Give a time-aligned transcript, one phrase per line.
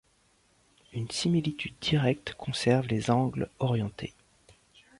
[0.93, 4.15] Une similitude directe conserve les angles orientés.